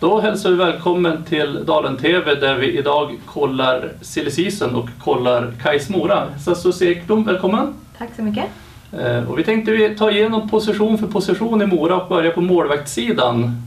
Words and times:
Då 0.00 0.20
hälsar 0.20 0.50
vi 0.50 0.56
välkommen 0.56 1.24
till 1.24 1.64
Dalen 1.64 1.96
TV 1.96 2.34
där 2.34 2.54
vi 2.54 2.78
idag 2.78 3.18
kollar 3.26 3.92
silly 4.00 4.50
och 4.74 4.88
kollar 5.04 5.52
Kais 5.62 5.88
Mora. 5.88 6.38
Sossie 6.38 6.90
Ekblom, 6.90 7.24
välkommen! 7.24 7.74
Tack 7.98 8.08
så 8.16 8.22
mycket. 8.22 8.44
Eh, 8.92 9.30
Och 9.30 9.38
vi 9.38 9.44
tänkte 9.44 9.70
vi 9.70 9.96
ta 9.96 10.10
igenom 10.10 10.48
position 10.48 10.98
för 10.98 11.06
position 11.06 11.62
i 11.62 11.66
Mora 11.66 12.00
och 12.02 12.08
börja 12.08 12.30
på 12.30 12.40
målvaktssidan. 12.40 13.62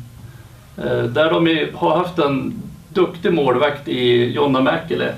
Eh, 0.78 1.04
Där 1.04 1.31
de 1.31 1.68
har 1.76 1.97
haft 1.97 2.20
en 2.20 2.54
duktig 2.89 3.34
målvakt 3.34 3.88
i 3.88 4.32
Jonna 4.34 4.61
Mäkelä. 4.61 5.14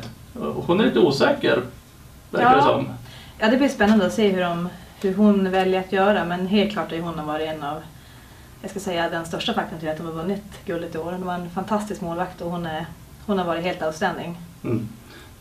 Hon 0.56 0.80
är 0.80 0.84
lite 0.86 1.00
osäker, 1.00 1.62
verkar 2.32 2.50
det 2.50 2.56
Ja. 2.58 2.62
som. 2.64 2.90
Ja, 3.40 3.48
det 3.50 3.58
blir 3.58 3.70
spännande 3.70 4.06
att 4.06 4.14
se 4.14 4.28
hur, 4.30 4.42
de, 4.42 4.70
hur 5.02 5.14
hon 5.16 5.52
väljer 5.52 5.80
att 5.80 5.92
göra 5.92 6.26
men 6.26 6.48
helt 6.48 6.72
klart 6.72 6.92
har 6.92 6.98
hon 7.00 7.26
varit 7.28 7.50
en 7.50 7.64
av 7.64 7.78
jag 8.62 8.72
ska 8.72 8.80
säga 8.80 9.10
den 9.10 9.26
största 9.26 9.54
faktorn 9.54 9.80
till 9.80 9.90
att 9.90 9.98
de 9.98 10.06
har 10.06 10.14
vunnit 10.14 10.44
guldet 10.66 10.96
i 10.96 10.98
år. 10.98 11.12
Hon 11.12 11.26
var 11.26 11.34
en 11.34 11.50
fantastisk 11.50 12.02
målvakt 12.02 12.42
och 12.42 12.52
hon, 12.52 12.66
är, 12.66 12.86
hon 13.26 13.38
har 13.38 13.46
varit 13.46 13.64
helt 13.64 13.84
outstanding. 13.84 14.38
Mm. 14.64 14.88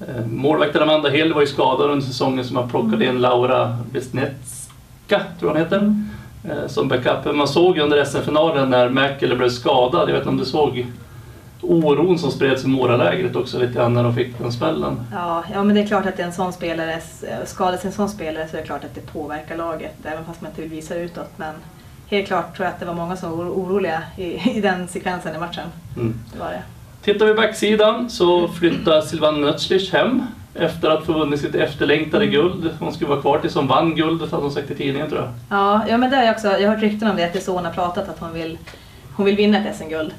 Eh, 0.00 0.26
Målvakten 0.26 0.82
Amanda 0.82 1.08
Hill 1.08 1.34
var 1.34 1.40
ju 1.40 1.46
skadad 1.46 1.90
under 1.90 2.06
säsongen 2.06 2.44
som 2.44 2.56
har 2.56 2.68
plockat 2.68 3.00
in 3.00 3.20
Laura 3.20 3.78
Wisniewska, 3.92 4.68
tror 5.08 5.24
jag 5.40 5.48
hon 5.48 5.56
heter, 5.56 5.94
eh, 6.44 6.68
som 6.68 6.88
backup. 6.88 7.34
Man 7.34 7.48
såg 7.48 7.76
ju 7.76 7.82
under 7.82 8.04
SM-finalen 8.04 8.70
när 8.70 8.88
Mäkelä 8.88 9.36
blev 9.36 9.48
skadad, 9.48 10.08
jag 10.08 10.12
vet 10.12 10.16
inte 10.16 10.28
om 10.28 10.36
du 10.36 10.44
såg 10.44 10.86
oron 11.62 12.18
som 12.18 12.30
spreds 12.30 12.64
i 12.64 12.68
Moralägret 12.68 13.36
också 13.36 13.58
lite 13.58 13.72
grann 13.72 13.94
när 13.94 14.04
de 14.04 14.14
fick 14.14 14.38
den 14.38 14.52
smällen. 14.52 15.00
Ja, 15.12 15.44
ja, 15.52 15.64
men 15.64 15.74
det 15.74 15.82
är 15.82 15.86
klart 15.86 16.06
att 16.06 16.18
en 16.18 16.32
sån 16.32 16.52
spelare, 16.52 17.00
skadas 17.44 17.84
en 17.84 17.92
sån 17.92 18.08
spelare 18.08 18.48
så 18.48 18.56
är 18.56 18.60
det 18.60 18.66
klart 18.66 18.84
att 18.84 18.94
det 18.94 19.12
påverkar 19.12 19.56
laget 19.56 19.94
även 20.04 20.24
fast 20.24 20.40
man 20.40 20.50
inte 20.50 20.62
vill 20.62 20.70
visa 20.70 20.94
det 20.94 21.00
utåt. 21.00 21.30
Men 21.36 21.54
helt 22.10 22.26
klart 22.26 22.56
tror 22.56 22.66
jag 22.66 22.74
att 22.74 22.80
det 22.80 22.86
var 22.86 22.94
många 22.94 23.16
som 23.16 23.38
var 23.38 23.44
oroliga 23.44 24.02
i, 24.16 24.50
i 24.50 24.60
den 24.60 24.88
sekvensen 24.88 25.36
i 25.36 25.38
matchen. 25.38 25.68
Mm. 25.96 26.14
Det 26.32 26.38
var 26.38 26.50
det. 26.50 26.62
Tittar 27.02 27.26
vi 27.26 27.34
backsidan 27.34 28.10
så 28.10 28.48
flyttar 28.48 29.00
Silvan 29.00 29.40
Nötzlich 29.40 29.92
hem 29.92 30.22
efter 30.54 30.90
att 30.90 31.06
få 31.06 31.12
vunnit 31.12 31.40
sitt 31.40 31.54
efterlängtade 31.54 32.26
guld. 32.26 32.70
Hon 32.78 32.92
skulle 32.92 33.10
vara 33.10 33.20
kvar 33.20 33.38
tills 33.38 33.54
hon 33.54 33.66
vann 33.66 33.94
guldet 33.94 34.30
hade 34.30 34.42
hon 34.42 34.52
sagt 34.52 34.70
i 34.70 34.74
tidningen 34.74 35.08
tror 35.08 35.20
jag. 35.20 35.30
Ja, 35.58 35.82
ja 35.88 35.96
men 35.96 36.10
det 36.10 36.16
har 36.16 36.24
jag 36.24 36.34
också, 36.34 36.48
jag 36.48 36.68
har 36.68 36.74
hört 36.74 36.82
rykten 36.82 37.10
om 37.10 37.16
det, 37.16 37.24
att 37.24 37.32
det 37.32 37.38
är 37.38 37.42
så 37.42 37.54
hon 37.54 37.64
har 37.64 37.72
pratat, 37.72 38.08
att 38.08 38.18
hon 38.18 38.32
vill, 38.32 38.58
hon 39.16 39.26
vill 39.26 39.36
vinna 39.36 39.58
ett 39.58 39.76
SM-guld. 39.76 40.14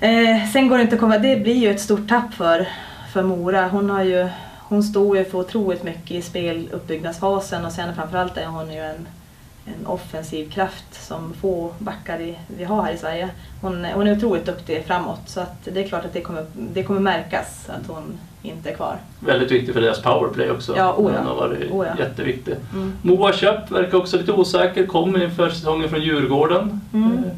Eh, 0.00 0.50
sen 0.52 0.68
går 0.68 0.76
det 0.76 0.82
inte 0.82 0.94
att 0.94 1.00
komma, 1.00 1.18
det 1.18 1.36
blir 1.36 1.54
ju 1.54 1.70
ett 1.70 1.80
stort 1.80 2.08
tapp 2.08 2.34
för, 2.34 2.68
för 3.12 3.22
Mora. 3.22 3.68
Hon, 3.68 3.90
har 3.90 4.02
ju, 4.02 4.28
hon 4.58 4.82
står 4.82 5.16
ju 5.16 5.24
för 5.24 5.38
otroligt 5.38 5.82
mycket 5.82 6.10
i 6.10 6.22
speluppbyggnadsfasen 6.22 7.64
och 7.64 7.72
sen 7.72 7.94
framförallt 7.94 8.36
är 8.36 8.46
hon 8.46 8.72
ju 8.72 8.80
en, 8.80 9.06
en 9.66 9.86
offensiv 9.86 10.50
kraft 10.50 11.06
som 11.06 11.34
få 11.34 11.72
backar 11.78 12.20
i, 12.20 12.38
vi 12.56 12.64
har 12.64 12.82
här 12.82 12.92
i 12.92 12.98
Sverige. 12.98 13.28
Hon, 13.60 13.84
hon 13.84 14.06
är 14.06 14.16
otroligt 14.16 14.46
duktig 14.46 14.84
framåt 14.86 15.20
så 15.26 15.40
att 15.40 15.64
det 15.64 15.84
är 15.84 15.88
klart 15.88 16.04
att 16.04 16.12
det 16.12 16.20
kommer, 16.20 16.46
det 16.54 16.82
kommer 16.82 17.00
märkas 17.00 17.68
att 17.68 17.86
hon 17.86 18.18
inte 18.42 18.70
är 18.70 18.74
kvar. 18.74 18.98
Väldigt 19.20 19.50
viktig 19.50 19.74
för 19.74 19.80
deras 19.80 20.02
powerplay 20.02 20.50
också. 20.50 20.76
Ja, 20.76 20.94
oh 20.98 21.12
ja. 21.12 21.18
Hon 21.18 21.26
har 21.26 21.34
varit 21.34 21.70
Oh 21.70 21.86
ja. 21.86 22.04
jätteviktig. 22.04 22.54
Mm. 22.72 22.92
Moa 23.02 23.32
Köpp 23.32 23.70
verkar 23.70 23.98
också 23.98 24.16
lite 24.16 24.32
osäker, 24.32 24.86
kommer 24.86 25.24
inför 25.24 25.50
säsongen 25.50 25.88
från 25.88 26.00
Djurgården. 26.00 26.80
Mm. 26.92 27.12
Eh, 27.12 27.30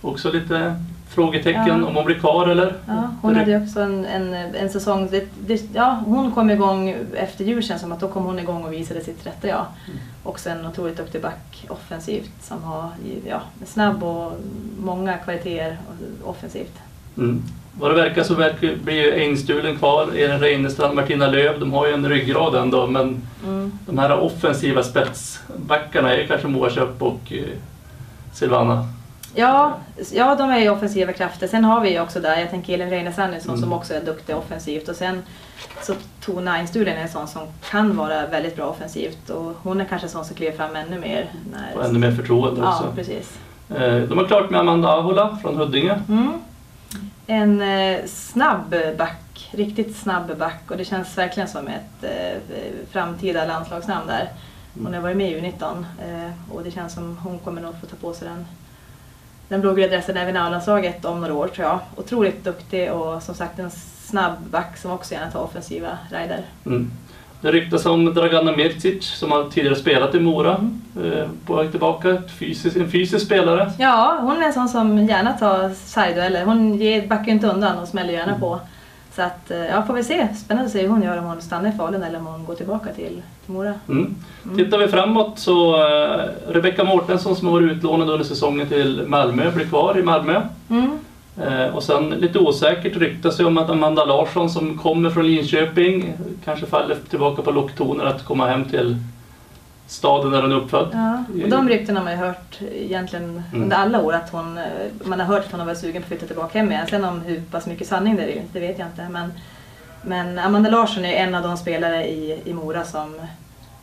också 0.00 0.32
lite 0.32 0.76
frågetecken 1.14 1.66
Ja. 1.80 1.86
om 1.86 1.96
hon 1.96 2.04
blir 2.04 2.18
kvar 2.18 2.46
eller? 2.48 2.74
Ja, 2.86 3.08
hon 3.22 3.36
hade 3.36 3.50
ju 3.50 3.62
också 3.62 3.80
en, 3.80 4.04
en, 4.04 4.34
en 4.34 4.70
säsong, 4.70 5.08
det, 5.10 5.24
det, 5.46 5.62
ja, 5.74 6.02
hon 6.06 6.32
kom 6.32 6.50
igång 6.50 6.96
efter 7.14 7.44
jul 7.44 7.62
känns 7.62 7.80
som 7.80 7.92
att 7.92 8.00
då 8.00 8.08
kom 8.08 8.24
hon 8.24 8.38
igång 8.38 8.64
och 8.64 8.72
visade 8.72 9.00
sitt 9.00 9.26
rätta 9.26 9.48
jag. 9.48 9.66
Mm. 9.86 9.98
Också 10.22 10.50
en 10.50 10.66
otroligt 10.66 10.96
duktig 10.96 11.22
back 11.22 11.66
offensivt 11.68 12.30
som 12.40 12.62
har 12.62 12.88
ja, 13.28 13.40
snabb 13.64 14.02
och 14.04 14.32
många 14.78 15.16
kvaliteter 15.16 15.78
offensivt. 16.24 16.72
Mm. 17.18 17.42
Vad 17.80 17.90
det 17.90 17.94
verkar 17.96 18.22
så 18.22 18.34
verkar, 18.34 18.76
blir 18.84 18.94
ju 19.02 19.12
Engstulen 19.22 19.76
kvar, 19.76 20.08
Elin 20.16 20.38
Reinestrand, 20.40 20.94
Martina 20.94 21.26
Löv. 21.26 21.60
De 21.60 21.72
har 21.72 21.86
ju 21.86 21.92
en 21.94 22.08
ryggrad 22.08 22.54
ändå 22.54 22.86
men 22.86 23.22
Mm. 23.44 23.78
de 23.86 23.98
här 23.98 24.18
offensiva 24.20 24.82
spetsbackarna 24.82 26.14
är 26.16 26.26
kanske 26.26 26.48
Moa 26.48 26.70
Köpp 26.70 27.02
och 27.02 27.32
eh, 27.32 27.44
Silvana. 28.32 28.88
Ja, 29.34 29.76
ja, 30.12 30.34
de 30.34 30.50
är 30.50 30.58
ju 30.58 30.68
offensiva 30.70 31.12
krafter. 31.12 31.46
Sen 31.48 31.64
har 31.64 31.80
vi 31.80 31.90
ju 31.92 32.00
också 32.00 32.20
där, 32.20 32.40
jag 32.40 32.50
tänker 32.50 32.74
Elin 32.74 32.90
Reinersson 32.90 33.24
Mm. 33.24 33.40
som 33.60 33.72
också 33.72 33.94
är 33.94 34.00
duktig 34.00 34.36
offensivt. 34.36 34.88
Och 34.88 34.96
sen 34.96 35.22
så 35.82 35.94
Tona 36.24 36.52
Einstulen 36.52 36.96
är 36.96 37.02
en 37.02 37.08
sån 37.08 37.28
som 37.28 37.42
kan 37.70 37.96
vara 37.96 38.26
väldigt 38.26 38.56
bra 38.56 38.66
offensivt. 38.66 39.30
Och 39.30 39.52
hon 39.62 39.80
är 39.80 39.84
kanske 39.84 40.06
en 40.06 40.10
sån 40.10 40.24
som 40.24 40.36
kliver 40.36 40.56
fram 40.56 40.76
ännu 40.76 40.98
mer. 41.00 41.30
När... 41.52 41.76
Och 41.78 41.84
ännu 41.84 41.98
mer 41.98 42.12
förtroende 42.12 42.60
Ja, 42.60 42.68
också. 42.78 42.92
precis. 42.94 43.38
Eh, 43.70 43.96
De 43.96 44.18
har 44.18 44.24
klart 44.26 44.50
med 44.50 44.60
Amanda 44.60 44.88
Ahola 44.88 45.38
från 45.42 45.56
Huddinge. 45.56 46.00
Mm. 46.08 46.32
En 47.26 47.62
eh, 47.62 48.00
snabb 48.06 48.74
back, 48.98 49.48
riktigt 49.50 49.96
snabb 49.96 50.36
back 50.38 50.70
och 50.70 50.76
det 50.76 50.84
känns 50.84 51.18
verkligen 51.18 51.48
som 51.48 51.68
ett 51.68 52.02
eh, 52.04 52.38
framtida 52.90 53.44
landslagsnamn 53.44 54.06
där. 54.06 54.28
Hon 54.84 54.94
har 54.94 55.00
varit 55.00 55.16
med 55.16 55.30
i 55.32 55.40
U19 55.40 55.84
eh, 56.08 56.30
och 56.54 56.62
det 56.64 56.70
känns 56.70 56.92
som 56.94 57.18
hon 57.22 57.38
kommer 57.38 57.62
nog 57.62 57.74
få 57.80 57.86
ta 57.86 57.96
på 57.96 58.12
sig 58.14 58.28
den, 58.28 58.46
den 59.48 59.60
blågula 59.60 59.88
dressen 59.88 60.16
även 60.16 60.36
i 60.36 60.38
A-landslaget 60.38 61.04
om 61.04 61.20
några 61.20 61.34
år 61.34 61.48
tror 61.48 61.66
jag. 61.68 61.78
Otroligt 61.96 62.44
duktig 62.44 62.92
och 62.92 63.22
som 63.22 63.34
sagt 63.34 63.58
en 63.58 63.70
snabb 64.04 64.32
back 64.50 64.76
som 64.76 64.90
också 64.90 65.14
gärna 65.14 65.30
tar 65.30 65.40
offensiva 65.42 65.88
rider. 66.10 66.40
Mm. 66.66 66.90
Det 67.40 67.52
ryktas 67.52 67.86
om 67.86 68.14
Dragana 68.14 68.52
Mircic 68.56 69.04
som 69.04 69.32
har 69.32 69.50
tidigare 69.50 69.76
spelat 69.76 70.14
i 70.14 70.20
Mora. 70.20 70.54
Mm. 70.56 71.12
Eh, 71.12 71.28
På 71.46 71.54
väg 71.56 71.70
tillbaka, 71.70 72.22
fysisk, 72.38 72.76
en 72.76 72.90
fysisk 72.90 73.26
spelare. 73.26 73.72
Ja, 73.78 74.18
hon 74.20 74.36
är 74.42 74.46
en 74.46 74.52
sån 74.52 74.68
som 74.68 74.98
gärna 75.06 75.32
tar 75.32 75.70
sargdueller. 75.84 76.44
Hon 76.44 76.74
ger- 76.74 77.06
backar 77.06 77.32
inte 77.32 77.46
undan 77.46 77.78
och 77.78 77.88
smäller 77.88 78.12
gärna 78.12 78.38
på. 78.38 78.60
Så 79.16 79.22
att, 79.22 79.50
eh, 79.50 79.66
ja, 79.66 79.82
får 79.82 79.94
vi 79.94 80.04
se. 80.04 80.28
Spännande 80.34 80.66
att 80.66 80.72
se 80.72 80.82
hur 80.82 80.88
hon 80.88 81.02
gör 81.02 81.18
om 81.18 81.24
hon 81.24 81.40
stannar 81.40 81.70
i 81.70 81.72
Falun 81.72 82.02
eller 82.02 82.18
om 82.18 82.26
hon 82.26 82.44
går 82.44 82.54
tillbaka 82.54 82.92
till, 82.92 83.22
till 83.44 83.54
Mora. 83.54 83.74
Mm. 83.88 84.14
Tittar 84.56 84.78
vi 84.78 84.88
framåt 84.88 85.38
så 85.38 85.74
eh, 85.74 86.24
Rebecka 86.48 86.84
Mårtensson 86.84 87.36
som 87.36 87.48
har 87.48 87.54
varit 87.60 87.72
utlånad 87.72 88.10
under 88.10 88.24
säsongen 88.24 88.68
till 88.68 89.02
Malmö 89.06 89.50
blir 89.50 89.66
kvar 89.66 89.98
i 89.98 90.02
Malmö. 90.02 90.42
Mm. 90.70 90.98
Eh, 91.42 91.74
och 91.74 91.82
sen 91.82 92.10
lite 92.10 92.38
osäkert 92.38 92.96
ryktas 92.96 93.36
det 93.36 93.44
om 93.44 93.58
att 93.58 93.70
Amanda 93.70 94.04
Larsson 94.04 94.50
som 94.50 94.78
kommer 94.78 95.10
från 95.10 95.26
Linköping 95.26 96.12
kanske 96.44 96.66
faller 96.66 96.96
tillbaka 97.10 97.42
på 97.42 97.50
locktoner 97.50 98.04
att 98.04 98.24
komma 98.24 98.46
hem 98.46 98.64
till 98.64 98.96
staden 99.86 100.32
där 100.32 100.42
hon 100.42 100.52
är 100.52 100.56
uppfödd. 100.56 100.88
Ja, 100.92 101.24
och 101.44 101.48
de 101.50 101.68
ryktena 101.68 102.00
har 102.00 102.04
man 102.04 102.12
ju 102.12 102.18
hört 102.18 102.58
egentligen 102.72 103.42
Mm. 103.52 103.62
under 103.62 103.76
alla 103.76 104.02
år 104.02 104.12
att 104.12 104.30
hon, 104.30 104.58
man 105.04 105.20
har 105.20 105.26
hört 105.26 105.44
att 105.44 105.50
hon 105.50 105.60
har 105.60 105.66
varit 105.66 105.78
sugen 105.78 106.02
på 106.02 106.04
att 106.04 106.08
flytta 106.08 106.26
tillbaka 106.26 106.58
hem 106.58 106.72
igen. 106.72 106.86
Sen 106.90 107.04
om 107.04 107.20
hur 107.20 107.40
pass 107.40 107.66
mycket 107.66 107.86
sanning 107.88 108.16
det 108.16 108.22
är, 108.38 108.42
det 108.52 108.60
vet 108.60 108.78
jag 108.78 108.88
inte. 108.88 109.08
Men, 109.10 109.32
men 110.02 110.38
Amanda 110.38 110.70
Larsson 110.70 111.04
är 111.04 111.12
en 111.12 111.34
av 111.34 111.42
de 111.42 111.56
spelare 111.56 112.08
i, 112.08 112.42
i 112.44 112.52
Mora 112.52 112.84
som, 112.84 113.20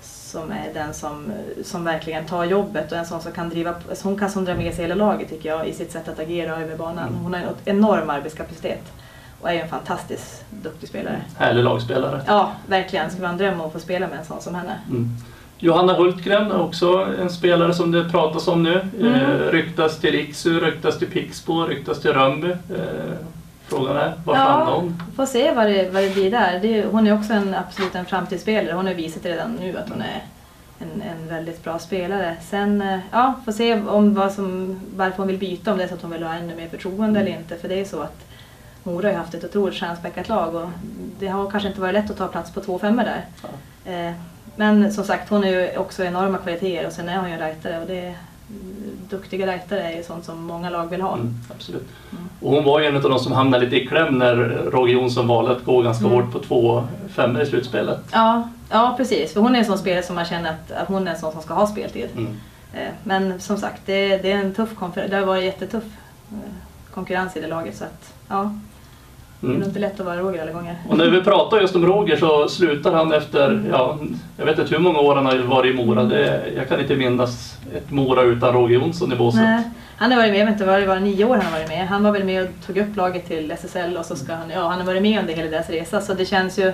som 0.02 0.52
är 0.52 0.74
den 0.74 0.94
som, 0.94 1.32
som 1.64 1.84
verkligen 1.84 2.26
tar 2.26 2.44
jobbet 2.44 2.92
och 2.92 2.98
en 2.98 3.06
sån 3.06 3.22
som 3.22 3.32
kan 3.32 3.50
driva, 3.50 3.74
alltså 3.90 4.08
hon 4.08 4.20
kan 4.20 4.30
som 4.32 4.46
dra 4.46 4.56
med 4.56 4.74
sig 4.74 4.84
hela 4.84 4.96
laget 4.96 5.30
tycker 5.30 5.50
jag 5.50 5.68
i 5.68 5.74
sitt 5.74 5.92
sätt 5.92 6.08
att 6.08 6.20
agera 6.20 6.58
över 6.58 6.78
banan. 6.78 7.08
Mm. 7.10 7.20
Hon 7.24 7.34
har 7.34 7.40
en 7.40 7.48
enorm 7.66 8.10
arbetskapacitet 8.10 8.82
och 9.42 9.50
är 9.50 9.54
ju 9.54 9.60
en 9.60 9.70
fantastiskt 9.70 10.46
duktig 10.50 10.90
spelare. 10.90 11.22
Härlig 11.38 11.64
lagspelare. 11.64 12.22
Ja, 12.28 12.52
verkligen. 12.68 13.06
Det 13.06 13.12
skulle 13.12 13.22
vara 13.28 13.32
en 13.32 13.38
dröm 13.38 13.62
att 13.62 13.74
få 13.74 13.80
spela 13.80 14.08
med 14.08 14.20
en 14.20 14.26
sån 14.26 14.42
som 14.42 14.56
henne. 14.56 14.76
Mm. 14.90 15.10
Johanna 15.64 15.94
Hultgren 15.94 16.52
är 16.52 16.62
också 16.62 17.08
en 17.22 17.30
spelare 17.30 17.74
som 17.74 17.92
det 17.92 18.10
pratas 18.10 18.48
om 18.48 18.64
nu. 18.64 18.82
Mm. 19.00 19.14
Eh, 19.14 19.52
ryktas 19.52 20.00
till 20.00 20.16
Iksu, 20.16 20.60
ryktas 20.60 21.00
till 21.00 21.08
Pixbo, 21.10 21.66
ryktas 21.66 22.02
till 22.02 22.14
Rönnby. 22.14 22.50
Eh, 22.50 22.56
frågan 23.68 23.98
är, 23.98 24.14
var 24.26 24.36
Ja. 24.36 24.42
hamnar 24.42 24.76
hon? 24.76 25.04
Får 25.16 25.26
se 25.26 25.54
vad 25.54 25.66
det, 25.68 25.90
vad 25.94 26.04
det 26.04 26.14
blir 26.14 26.32
där. 26.32 26.60
Det 26.62 26.86
hon 26.86 27.08
är 27.08 27.14
också 27.14 27.34
en, 27.34 27.54
absolut 27.56 27.96
en 27.96 28.06
framtidsspelare. 28.06 28.76
Hon 28.76 28.88
har 28.88 28.94
visat 28.94 29.26
redan 29.26 29.52
nu 29.62 29.78
att 29.78 29.90
hon 29.90 30.02
är 30.02 30.24
en, 30.80 31.02
en 31.02 31.28
väldigt 31.28 31.64
bra 31.64 31.80
spelare. 31.80 32.36
Sen, 32.50 32.82
eh, 32.82 33.00
ja, 33.12 33.34
får 33.46 33.52
se 33.52 33.74
om 33.82 34.14
vad 34.14 34.32
som, 34.32 34.80
varför 34.96 35.18
hon 35.18 35.28
vill 35.28 35.38
byta, 35.38 35.72
om 35.72 35.78
det 35.78 35.84
är 35.84 35.88
så 35.88 35.94
att 35.94 36.02
hon 36.02 36.12
vill 36.12 36.24
ha 36.24 36.34
ännu 36.34 36.56
mer 36.56 36.68
förtroende 36.70 37.20
eller 37.20 37.32
inte. 37.32 37.56
För 37.58 37.68
det 37.68 37.82
är 37.82 37.86
så 37.86 38.02
att 38.02 38.26
Mora 38.84 39.08
har 39.10 39.16
haft 39.16 39.34
ett 39.34 39.44
otroligt 39.44 39.76
stjärnspäckat 39.76 40.30
lag 40.30 40.56
och 40.56 40.70
det 41.20 41.28
har 41.28 41.52
kanske 41.52 41.70
inte 41.70 41.82
varit 41.82 41.94
lätt 41.94 42.12
att 42.12 42.18
ta 42.18 42.28
plats 42.28 42.52
på 42.52 42.62
två 42.62 42.80
femmor 42.80 43.04
där. 43.04 43.26
Eh, 43.86 44.14
Men 44.56 44.94
som 44.94 45.04
sagt, 45.04 45.30
hon 45.30 45.44
är 45.44 45.48
ju 45.50 45.78
också 45.78 46.04
enorma 46.04 46.38
kvaliteter 46.38 46.88
och 46.88 46.94
sen 46.94 47.10
är 47.10 47.18
hon 47.20 47.28
ju 47.30 47.34
en 47.34 47.40
rightare 47.48 47.80
och 47.82 47.88
det 47.88 48.16
duktiga 49.10 49.48
rightare 49.48 49.82
är 49.82 49.98
ju 49.98 50.04
sånt 50.04 50.26
som 50.26 50.44
många 50.44 50.70
lag 50.70 50.86
vill 50.90 51.02
ha. 51.02 51.14
Mm, 51.14 51.34
absolut. 51.56 51.88
Och 52.42 52.52
hon 52.52 52.64
var 52.64 52.80
ju 52.80 52.86
en 52.86 52.96
av 52.96 53.02
de 53.02 53.20
som 53.20 53.32
hamnade 53.32 53.66
lite 53.66 53.76
i 53.76 53.88
kläm 53.88 54.18
när 54.18 54.36
Roger 54.72 54.94
Jonsson 54.94 55.28
valde 55.28 55.52
att 55.52 55.64
gå 55.66 55.82
ganska 55.82 56.06
Mm. 56.06 56.18
hårt 56.18 56.32
på 56.32 56.40
två 56.40 56.84
femmor 57.10 57.42
i 57.42 57.46
slutspelet. 57.46 58.00
Ja, 58.12 58.50
ja, 58.70 58.94
precis. 58.98 59.34
För 59.34 59.42
hon 59.42 59.56
är 59.56 59.60
en 59.60 59.66
sån 59.66 59.78
spelare 59.78 60.04
som 60.04 60.16
man 60.16 60.26
känner 60.26 60.50
att, 60.50 60.72
att 60.72 60.88
hon 60.88 61.08
är 61.08 61.12
en 61.14 61.20
sån 61.20 61.32
som 61.32 61.42
ska 61.42 61.54
ha 61.54 61.68
speltid. 61.68 62.10
Mm. 62.18 62.38
Eh, 62.74 62.90
Men 63.04 63.40
som 63.40 63.58
sagt, 63.58 63.82
det, 63.86 64.18
det 64.18 64.32
är 64.32 64.38
en 64.38 64.54
tuff 64.54 64.70
konfer- 64.76 65.08
Det 65.10 65.16
har 65.16 65.26
varit 65.26 65.44
jättetuff 65.44 65.84
eh, 66.32 66.38
konkurrens 66.94 67.38
i 67.38 67.42
det 67.42 67.48
laget 67.48 67.76
så 67.78 67.84
att 67.84 68.14
ja, 68.28 68.54
det 69.42 69.48
är 69.48 69.50
nog 69.50 69.56
Mm. 69.58 69.68
inte 69.68 69.80
lätt 69.80 70.00
att 70.00 70.06
vara 70.06 70.16
Roger 70.20 70.42
alla 70.42 70.52
gånger. 70.52 70.76
Och 70.90 70.98
när 70.98 71.10
vi 71.10 71.22
pratar 71.24 71.62
just 71.62 71.76
om 71.76 71.86
Roger 71.86 72.16
så 72.18 72.48
slutar 72.50 72.92
han 72.94 73.14
efter, 73.14 73.64
ja, 73.72 73.98
jag 74.38 74.46
vet 74.46 74.60
inte 74.60 74.72
hur 74.76 74.82
många 74.82 75.00
år 75.00 75.16
han 75.16 75.26
har 75.26 75.38
varit 75.38 75.76
i 75.76 75.86
Mora. 75.86 76.04
Det, 76.04 76.42
jag 76.56 76.68
kan 76.70 76.80
inte 76.80 76.96
minnas 76.96 77.58
ett 77.76 77.92
Mora 77.92 78.22
utan 78.22 78.54
Roger 78.54 78.74
Jonsson 78.76 79.14
i 79.14 79.16
båset. 79.16 79.42
Nej, 79.42 79.64
Han 79.98 80.12
har 80.12 80.18
varit 80.18 80.32
med, 80.32 80.40
jag 80.40 80.46
vet 80.46 80.54
inte 80.54 80.66
vad 80.66 80.80
det 80.82 80.86
var, 80.88 81.00
nio 81.00 81.26
år 81.26 81.36
han 81.36 81.46
har 81.46 81.52
varit 81.60 81.70
med. 81.70 81.88
Han 81.88 82.04
var 82.04 82.12
väl 82.12 82.24
med 82.24 82.44
och 82.44 82.50
tog 82.66 82.78
upp 82.78 82.96
laget 82.96 83.28
till 83.28 83.52
SSL 83.52 83.98
och 83.98 84.06
så 84.06 84.16
ska 84.16 84.34
han, 84.34 84.50
ja 84.50 84.68
han 84.68 84.80
har 84.80 84.86
varit 84.86 85.02
med 85.02 85.20
under 85.20 85.34
hela 85.34 85.50
deras 85.52 85.70
resa 85.70 86.02
så 86.02 86.14
det 86.14 86.26
känns 86.26 86.60
ju 86.60 86.74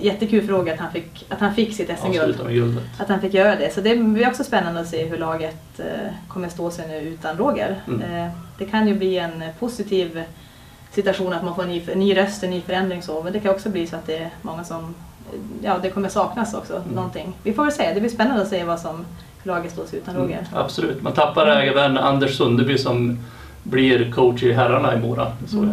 jättekul 0.00 0.46
för 0.46 0.52
Roger 0.52 0.72
att 0.74 0.80
han 0.80 0.92
fick, 0.92 1.26
att 1.28 1.40
han 1.40 1.54
fick 1.54 1.76
sitt 1.76 1.90
SM-guld. 1.98 2.78
Att 2.98 3.08
han 3.08 3.20
fick 3.20 3.34
göra 3.34 3.56
det. 3.56 3.74
Så 3.74 3.80
det 3.80 3.96
blir 3.96 4.28
också 4.28 4.44
spännande 4.44 4.80
att 4.80 4.88
se 4.88 5.04
hur 5.04 5.18
laget 5.18 5.80
eh, 5.80 5.84
kommer 6.28 6.48
stå 6.48 6.70
sig 6.70 6.88
nu 6.88 7.08
utan 7.08 7.36
Roger. 7.36 7.76
Mm. 7.88 8.02
Eh, 8.02 8.30
det 8.58 8.64
kan 8.64 8.88
ju 8.88 8.94
bli 8.94 9.18
en 9.18 9.42
positiv 9.58 10.22
situation 10.92 11.32
att 11.32 11.44
man 11.44 11.54
får 11.54 11.62
en 11.62 11.68
ny, 11.68 11.82
ny 11.94 12.16
röst, 12.16 12.42
en 12.42 12.50
ny 12.50 12.60
förändring 12.60 13.02
så. 13.02 13.22
Men 13.22 13.32
det 13.32 13.40
kan 13.40 13.50
också 13.50 13.68
bli 13.68 13.86
så 13.86 13.96
att 13.96 14.06
det 14.06 14.16
är 14.16 14.30
många 14.42 14.64
som, 14.64 14.94
ja 15.62 15.78
det 15.82 15.90
kommer 15.90 16.08
saknas 16.08 16.54
också 16.54 16.72
Mm. 16.76 16.88
någonting. 16.94 17.32
Vi 17.42 17.52
får 17.52 17.62
väl 17.64 17.72
se, 17.72 17.94
det 17.94 18.00
blir 18.00 18.10
spännande 18.10 18.42
att 18.42 18.48
se 18.48 18.64
vad 18.64 18.80
som, 18.80 19.04
laget 19.42 19.72
står 19.72 19.86
sig 19.86 19.98
utan 19.98 20.14
Roger. 20.16 20.38
Mm, 20.38 20.44
absolut. 20.64 21.02
Man 21.02 21.12
tappar 21.12 21.46
även 21.46 21.98
Anders 21.98 22.36
Sunderby 22.36 22.78
som 22.78 23.18
blir 23.62 24.12
coach 24.12 24.42
i 24.42 24.52
herrarna 24.52 24.94
i 24.94 24.98
Mora. 24.98 25.32
Så 25.46 25.56
Mm. 25.58 25.70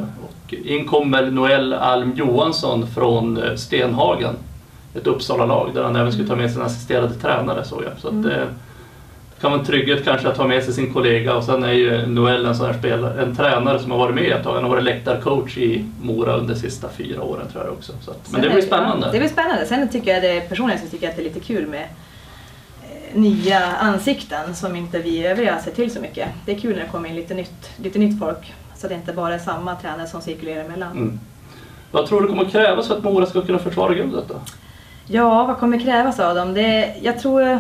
Och 0.48 0.54
in 0.54 0.88
kommer 0.88 1.32
Noel 1.32 1.74
Alm 1.74 2.14
Johansson 2.16 2.88
från 2.88 3.38
eh, 3.44 3.56
Stenhagen. 3.56 4.36
Ett 4.96 5.08
Uppsala-lag 5.08 5.72
där 5.74 5.84
han 5.84 5.96
även 5.96 6.12
skulle 6.12 6.28
ta 6.28 6.36
med 6.36 6.52
sin 6.52 6.62
assisterade 6.62 7.14
tränare. 7.14 7.64
Så 7.66 7.82
jag. 7.84 8.00
Så 8.02 8.08
att, 8.08 8.14
Mm. 8.14 8.32
eh, 8.32 8.48
kan 9.42 9.52
vara 9.52 9.60
en 9.60 9.66
trygghet 9.66 10.04
kanske 10.06 10.28
att 10.28 10.38
ha 10.38 10.48
med 10.48 10.64
sig 10.64 10.74
sin 10.74 10.94
kollega 10.94 11.36
och 11.36 11.44
sen 11.44 11.64
är 11.64 11.72
ju 11.72 12.06
Noel 12.06 12.46
en 12.46 12.56
sån 12.56 12.66
här 12.66 12.74
spelare, 12.74 13.22
en 13.22 13.36
tränare 13.36 13.80
som 13.80 13.92
har 13.92 13.98
varit 13.98 14.16
med 14.16 14.32
ett 14.32 14.44
tag. 14.44 14.54
Han 14.54 14.64
har 14.64 14.70
varit 14.70 14.84
läktarcoach 14.84 15.58
i 15.58 15.86
Mora 16.02 16.36
under 16.36 16.54
de 16.54 16.60
sista 16.60 16.90
fyra 16.90 17.22
åren 17.24 17.48
tror 17.52 17.64
jag 17.64 17.74
också. 17.74 17.94
Så 18.02 18.12
att, 18.12 18.32
men 18.32 18.42
det 18.42 18.50
blir 18.50 18.62
spännande. 18.62 19.12
Det 19.12 19.20
blir 19.20 19.30
spännande. 19.30 19.66
Sen 19.66 19.90
tycker 19.90 20.14
jag 20.14 20.24
det, 20.24 20.50
personligen 20.50 20.82
så 20.82 20.88
tycker 20.88 21.06
jag 21.06 21.12
att 21.12 21.18
det 21.18 21.22
är 21.22 21.30
lite 21.34 21.40
kul 21.40 21.68
med 21.68 21.84
eh, 22.84 23.20
nya 23.20 23.66
ansikten 23.66 24.56
som 24.56 24.76
inte 24.76 25.00
vi 25.00 25.28
övriga 25.28 25.60
ser 25.60 25.72
till 25.72 25.92
så 25.92 26.02
mycket. 26.02 26.30
Det 26.46 26.52
är 26.52 26.60
kul 26.60 26.76
när 26.76 26.84
det 26.84 26.90
kommer 26.90 27.10
in 27.10 27.16
lite 27.16 27.34
nytt, 27.34 27.70
lite 27.78 28.00
nytt 28.00 28.20
folk. 28.20 28.54
Så 28.76 28.86
att 28.86 28.90
det 28.90 28.96
inte 28.96 29.14
bara 29.14 29.34
är 29.34 29.40
samma 29.40 29.76
tränare 29.76 30.08
som 30.08 30.22
cirkulerar 30.22 30.66
emellan. 30.66 30.92
Mm. 30.92 31.20
Vad 31.92 32.06
tror 32.06 32.22
du 32.22 32.28
kommer 32.28 32.46
krävas 32.46 32.88
för 32.88 32.98
att 32.98 33.04
Mora 33.04 33.26
ska 33.26 33.42
kunna 33.42 33.60
försvara 33.60 33.94
guldet 33.94 34.28
då? 34.28 34.36
Ja, 35.08 35.46
vad 35.46 35.58
kommer 35.58 35.80
krävas 35.80 36.20
av 36.20 36.36
dem? 36.36 36.54
Det, 36.54 36.96
jag 37.02 37.20
tror, 37.20 37.60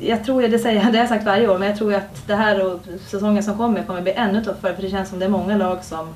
jag 0.00 0.24
tror, 0.24 0.42
det 0.42 0.58
säger 0.58 0.82
jag, 0.82 0.86
det 0.92 0.98
har 0.98 1.02
jag 1.02 1.08
sagt 1.08 1.24
varje 1.24 1.48
år, 1.48 1.58
men 1.58 1.68
jag 1.68 1.78
tror 1.78 1.94
att 1.94 2.26
det 2.26 2.34
här 2.34 2.66
och 2.66 2.80
säsongen 3.06 3.42
som 3.42 3.56
kommer 3.56 3.82
kommer 3.82 4.02
bli 4.02 4.12
ännu 4.12 4.44
tuffare 4.44 4.74
för 4.74 4.82
det 4.82 4.90
känns 4.90 5.08
som 5.08 5.18
det 5.18 5.24
är 5.24 5.30
många 5.30 5.56
lag 5.56 5.84
som, 5.84 6.14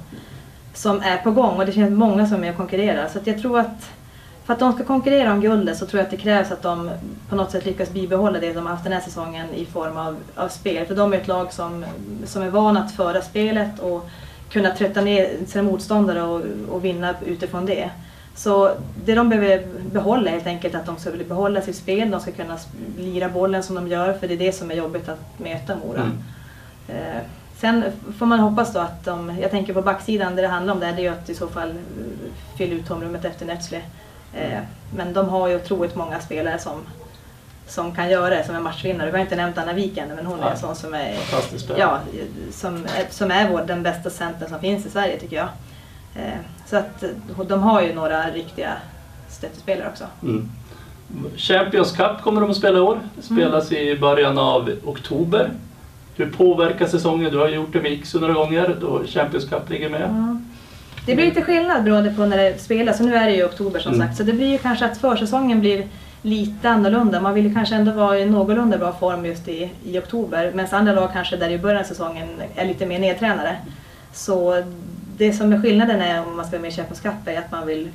som 0.75 1.03
är 1.03 1.17
på 1.17 1.31
gång 1.31 1.57
och 1.57 1.67
det 1.67 1.73
känns 1.73 1.91
många 1.91 2.27
som 2.27 2.45
är 2.45 2.51
och 2.51 2.57
konkurrerar. 2.57 3.09
Så 3.09 3.19
att 3.19 3.27
jag 3.27 3.41
tror 3.41 3.59
att 3.59 3.91
för 4.47 4.53
att 4.53 4.59
de 4.59 4.73
ska 4.73 4.85
konkurrera 4.85 5.33
om 5.33 5.41
guldet 5.41 5.79
så 5.79 5.87
tror 5.87 5.99
jag 5.99 6.05
att 6.05 6.11
det 6.11 6.17
krävs 6.17 6.53
att 6.53 6.63
de 6.63 6.91
på 7.29 7.37
något 7.37 7.51
sätt 7.51 7.65
lyckas 7.65 7.91
bibehålla 7.91 8.39
det 8.39 8.53
de 8.53 8.67
har 8.67 8.73
haft 8.73 8.85
den 8.85 8.93
här 8.93 9.01
säsongen 9.01 9.47
i 9.55 9.65
form 9.65 9.97
av, 9.97 10.17
av 10.35 10.49
spel. 10.49 10.87
För 10.87 10.95
de 10.95 11.13
är 11.13 11.17
ett 11.17 11.29
lag 11.29 11.53
som, 11.53 11.85
som 12.25 12.43
är 12.43 12.49
vana 12.51 12.83
att 12.83 12.93
föra 12.93 13.23
spelet 13.23 13.79
och 13.79 14.09
kunna 14.51 14.71
trötta 14.71 15.01
ner 15.01 15.31
sina 15.47 15.63
motståndare 15.63 16.23
och, 16.23 16.43
och 16.71 16.85
vinna 16.85 17.15
utifrån 17.27 17.67
det. 17.67 17.91
Så 18.37 18.71
det 19.05 19.15
de 19.15 19.29
behöver 19.29 19.67
behålla 19.93 20.31
helt 20.31 20.47
enkelt 20.47 20.75
att 20.75 20.87
de 20.87 20.97
ska 20.97 21.11
behålla 21.11 21.61
sitt 21.61 21.77
spel, 21.77 22.11
de 22.11 22.21
ska 22.21 22.33
kunna 22.33 22.59
lira 22.99 23.29
bollen 23.29 23.63
som 23.63 23.75
de 23.75 23.89
gör 23.89 24.13
för 24.13 24.29
det 24.29 24.35
är 24.35 24.39
det 24.39 24.53
som 24.53 24.71
är 24.71 24.75
jobbigt 24.75 25.09
att 25.09 25.39
möta 25.39 25.77
Mora. 25.77 26.01
Mm. 26.01 26.23
Eh, 26.89 27.23
sen 27.57 27.85
får 28.19 28.27
man 28.27 28.41
hoppas 28.41 28.73
då 28.73 28.81
att 28.81 29.05
de, 29.05 29.39
jag 29.41 29.51
tänker 29.51 29.75
på 29.75 29.83
backsidan, 29.83 30.37
det 30.37 30.43
det 30.43 30.49
handlar 30.49 30.75
om 30.75 30.81
där, 30.81 30.93
det 30.93 30.99
är 30.99 31.03
ju 31.03 31.09
att 31.09 31.29
i 31.29 31.35
så 31.35 31.49
fall 31.49 31.71
eh, 31.71 31.77
fylla 32.59 32.75
ut 32.75 32.87
tomrummet 32.87 33.25
efter 33.25 33.47
Netsle. 33.47 33.81
Eh, 34.35 34.61
men 34.97 35.13
de 35.13 35.29
har 35.29 35.49
ju 35.49 35.57
otroligt 35.57 35.95
många 35.95 36.21
spelare 36.21 36.59
som, 36.59 36.81
som 37.67 37.95
kan 37.95 38.11
göra 38.11 38.35
det, 38.35 38.45
som 38.45 38.55
är 38.57 38.61
matchvinnare. 38.61 39.11
Vi 39.11 39.17
har 39.17 39.25
inte 39.25 39.37
nämnt 39.37 39.59
Anna 39.59 39.73
Wik 39.73 39.99
men 40.17 40.27
hon 40.27 40.41
är 40.41 40.51
en 40.51 40.59
sån 40.59 40.77
som 40.77 40.95
är, 40.95 41.15
ja, 41.77 41.99
som, 42.53 42.87
som 43.11 43.31
är 43.31 43.51
vår, 43.51 43.63
den 43.67 43.83
bästa 43.83 44.11
centern 44.11 44.49
som 44.49 44.61
finns 44.61 44.87
i 44.87 44.91
Sverige 44.91 45.21
tycker 45.21 45.37
jag. 45.37 45.49
Eh, 46.19 46.33
så 46.67 46.77
att 46.77 47.03
eh, 47.03 47.11
de 47.49 47.63
har 47.63 47.83
ju 47.83 47.95
några 47.95 48.31
riktiga 48.31 48.73
stöttespelare 49.29 49.89
också. 49.89 50.05
Mm. 50.23 50.49
Champions 51.37 51.93
Cup 51.93 52.23
kommer 52.23 52.41
de 52.41 52.51
att 52.51 52.57
spela 52.57 52.79
i 52.79 52.81
år. 52.81 52.99
Det 53.17 53.23
spelas 53.23 53.73
i 53.73 53.99
början 53.99 54.39
av 54.39 54.71
oktober. 54.85 55.51
Hur 56.17 56.31
påverkar 56.31 56.87
säsongen? 56.87 57.33
Du 57.33 57.39
har 57.39 57.49
gjort 57.49 57.73
det 57.73 57.83
med 57.83 57.93
Iksu 57.93 58.21
några 58.21 58.35
gånger 58.35 58.77
då 58.81 59.03
Champions 59.07 59.45
Cup 59.45 59.71
ligger 59.71 59.89
med. 59.89 60.01
Ja. 60.03 60.37
Det 61.07 61.15
blir 61.15 61.25
lite 61.25 61.43
skillnad 61.43 61.85
beroende 61.85 62.11
på 62.15 62.27
när 62.27 62.37
det 62.37 62.61
spelas. 62.61 63.01
Och 63.01 63.07
nu 63.07 63.15
är 63.15 63.27
det 63.27 63.33
ju 63.33 63.45
oktober 63.45 63.81
som 63.81 63.95
Mm. 63.95 64.07
sagt. 64.07 64.17
Så 64.19 64.23
det 64.23 64.33
blir 64.33 64.47
ju 64.47 64.59
kanske 64.59 64.85
att 64.85 64.99
försäsongen 64.99 65.61
blir 65.61 65.87
lite 66.23 66.71
annorlunda. 66.71 67.21
Man 67.21 67.35
vill 67.35 67.47
ju 67.47 67.55
kanske 67.55 67.75
ändå 67.75 67.93
vara 67.93 68.19
i 68.19 68.27
någorlunda 68.27 68.79
bra 68.79 68.93
form 68.93 69.27
just 69.27 69.49
i, 69.49 69.71
i 69.85 69.99
oktober. 69.99 70.53
Medan 70.55 70.75
andra 70.79 70.93
lag 70.93 71.11
kanske 71.13 71.37
där 71.37 71.51
i 71.51 71.59
början 71.59 71.81
av 71.81 71.85
säsongen 71.85 72.29
är 72.55 72.67
lite 72.67 72.87
mer 72.87 72.99
nedtränade. 72.99 73.57
Så 74.13 74.63
det 75.17 75.33
som 75.33 75.53
är 75.53 75.63
skillnaden 75.63 76.01
är 76.01 76.27
om 76.27 76.37
man 76.37 76.45
ska 76.45 76.53
vara 76.57 76.63
med 76.63 76.73
i 76.73 76.75
Champions 76.75 77.01
Cup 77.01 77.13
är 77.27 77.39
att 77.39 77.51
man 77.53 77.67
vill, 77.67 77.89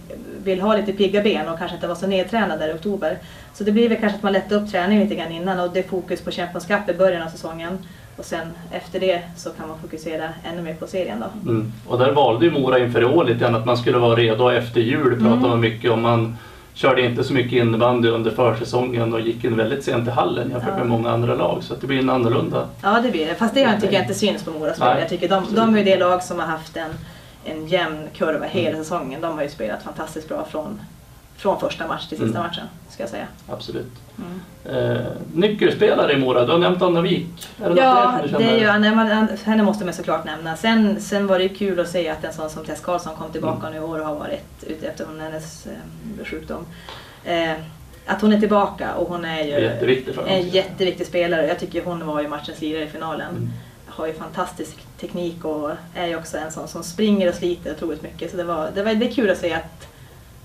vill 0.44 0.62
ha 0.62 0.76
lite 0.76 0.94
pigga 0.94 1.22
ben 1.24 1.48
och 1.50 1.58
kanske 1.58 1.76
inte 1.76 1.88
vara 1.88 1.98
så 1.98 2.08
nedtränad 2.08 2.60
där 2.60 2.70
i 2.70 2.74
oktober. 2.74 3.18
Så 3.54 3.64
det 3.64 3.72
blir 3.72 3.90
väl 3.90 3.98
kanske 4.00 4.16
att 4.18 4.24
man 4.24 4.34
lättar 4.34 4.56
upp 4.56 4.72
träningen 4.72 5.04
lite 5.04 5.16
grann 5.16 5.32
innan 5.32 5.60
och 5.60 5.70
det 5.74 5.80
är 5.80 5.84
fokus 5.84 6.22
på 6.22 6.32
Champions 6.32 6.66
Cup 6.66 6.90
i 6.90 6.94
början 6.94 7.24
av 7.24 7.28
säsongen. 7.30 7.78
Och 8.18 8.26
sen 8.26 8.48
efter 8.72 9.00
det 9.00 9.22
så 9.38 9.50
kan 9.50 9.68
man 9.68 9.80
fokusera 9.80 10.30
ännu 10.52 10.62
mer 10.62 10.74
på 10.74 10.88
serien 10.88 11.20
då. 11.20 11.50
Mm. 11.52 11.72
Och 11.88 12.00
där 12.00 12.12
valde 12.12 12.46
ju 12.46 12.52
Mora 12.52 12.80
inför 12.80 13.02
i 13.02 13.06
år 13.06 13.24
lite 13.26 13.40
grann 13.40 13.56
att 13.56 13.66
man 13.66 13.78
skulle 13.78 13.98
vara 13.98 14.16
redo 14.16 14.50
efter 14.50 14.82
jul. 14.82 15.10
Pratade 15.16 15.28
Mm. 15.36 15.50
man 15.50 15.60
mycket 15.60 15.92
om. 15.92 16.02
Man 16.02 16.38
körde 16.74 17.02
inte 17.02 17.24
så 17.24 17.34
mycket 17.34 17.52
innebandy 17.54 18.10
under 18.10 18.32
försäsongen 18.32 19.14
och 19.14 19.22
gick 19.22 19.44
in 19.44 19.58
väldigt 19.58 19.84
sent 19.84 20.08
i 20.08 20.12
hallen 20.12 20.50
jämfört 20.50 20.70
Ja. 20.72 20.78
med 20.78 20.88
många 20.88 21.12
andra 21.12 21.36
lag. 21.36 21.64
Så 21.64 21.74
det 21.82 21.88
blir 21.88 22.00
en 22.00 22.10
annorlunda. 22.10 22.68
Ja 22.82 23.00
det 23.04 23.12
blir 23.12 23.26
det, 23.28 23.36
fast 23.36 23.54
det 23.54 23.80
tycker 23.82 23.94
jag 23.94 24.04
inte 24.04 24.14
syns 24.14 24.44
på 24.44 24.52
Moras 24.52 24.76
spel. 24.78 24.98
Jag 25.00 25.10
tycker 25.10 25.30
de, 25.30 25.44
de 25.56 25.76
är 25.78 25.84
det 25.86 25.98
lag 25.98 26.24
som 26.24 26.40
har 26.40 26.46
haft 26.48 26.78
en, 26.78 26.90
en 27.46 27.68
jämn 27.68 28.08
kurva 28.14 28.46
hela 28.46 28.78
säsongen. 28.78 29.22
De 29.22 29.36
har 29.36 29.44
ju 29.44 29.50
spelat 29.50 29.84
fantastiskt 29.84 30.28
bra 30.28 30.46
från, 30.46 30.82
från 31.38 31.60
första 31.60 31.88
match 31.88 32.08
till 32.08 32.18
sista 32.18 32.38
Mm. 32.40 32.50
matchen, 32.50 32.66
ska 32.90 33.04
jag 33.04 33.10
säga. 33.10 33.28
Absolut. 33.50 33.92
Mm. 34.18 34.96
Eh, 34.96 35.02
nyckelspelare 35.34 36.14
i 36.14 36.18
Mora, 36.18 36.46
du 36.46 36.52
har 36.52 36.60
nämnt 36.60 36.82
Anna 36.82 37.02
Wik. 37.02 37.48
Ja, 37.62 37.70
det 37.70 37.82
är 38.44 38.54
ju, 38.54 38.60
känner? 38.60 38.68
Anna- 38.68 38.96
man- 38.96 39.28
henne 39.44 39.64
måste 39.64 39.86
man 39.86 39.94
såklart 39.94 40.26
nämna. 40.26 40.56
Sen, 40.56 41.02
sen 41.02 41.28
var 41.28 41.38
det 41.38 41.44
ju 41.44 41.56
kul 41.56 41.80
att 41.80 41.90
se 41.90 42.10
att 42.10 42.24
en 42.24 42.34
sån 42.34 42.50
som 42.50 42.66
Tess 42.66 42.80
Karlsson 42.80 43.16
kom 43.16 43.32
tillbaka 43.32 43.68
Mm. 43.68 43.72
nu 43.72 43.78
i 43.88 43.90
år 43.90 44.00
och 44.00 44.06
har 44.06 44.16
varit 44.16 44.64
ute 44.68 44.88
efter 44.88 45.06
hennes 45.20 45.66
eh, 45.68 46.26
sjukdom. 46.26 46.66
Eh, 47.26 47.52
att 48.06 48.22
hon 48.22 48.34
är 48.34 48.40
tillbaka 48.40 48.94
och 48.96 49.08
hon 49.10 49.26
är 49.26 49.44
ju 49.44 49.52
är 49.52 50.28
en 50.28 50.50
jätteviktig 50.50 51.08
spelare. 51.08 51.48
Jag 51.48 51.60
tycker 51.60 51.84
hon 51.86 52.06
var 52.08 52.22
ju 52.22 52.28
matchens 52.28 52.62
lirare 52.62 52.84
i 52.84 52.88
finalen. 52.88 53.30
Mm. 53.30 53.50
Har 54.02 54.08
ju 54.08 54.14
fantastisk 54.14 54.78
teknik 55.00 55.46
och 55.46 55.72
är 55.96 56.08
ju 56.08 56.16
också 56.16 56.38
en 56.38 56.52
sån 56.52 56.68
som 56.68 56.84
springer 56.84 57.30
och 57.30 57.36
sliter 57.36 57.72
otroligt 57.72 58.02
mycket. 58.02 58.32
Så 58.32 58.38
det, 58.38 58.44
var, 58.44 58.72
det, 58.76 58.84
var, 58.84 58.94
det 58.94 59.08
är 59.08 59.12
kul 59.12 59.30
att 59.30 59.38
se 59.38 59.54
att, 59.54 59.88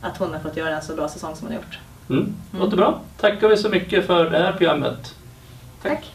att 0.01 0.17
hon 0.17 0.33
har 0.33 0.41
fått 0.41 0.57
göra 0.57 0.77
en 0.77 0.83
så 0.83 0.95
bra 0.95 1.09
säsong 1.09 1.37
som 1.37 1.47
hon 1.47 1.57
har 1.57 1.63
gjort. 1.63 1.79
Mm. 2.11 2.35
Låter 2.59 2.77
bra. 2.77 3.01
Tackar 3.21 3.49
vi 3.49 3.57
så 3.57 3.69
mycket 3.69 4.07
för 4.07 4.31
det 4.31 4.39
här 4.39 4.53
programmet. 4.53 5.15
Tack. 5.83 6.13